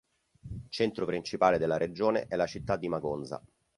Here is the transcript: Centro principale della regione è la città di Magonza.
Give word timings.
Centro 0.69 1.05
principale 1.05 1.59
della 1.59 1.77
regione 1.77 2.25
è 2.25 2.35
la 2.35 2.47
città 2.47 2.75
di 2.75 2.89
Magonza. 2.89 3.39